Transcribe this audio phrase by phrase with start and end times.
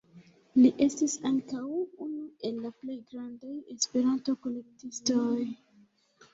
[0.59, 1.61] Li estis ankaŭ
[2.07, 5.39] unu el la plej grandaj Esperanto-kolektistoj.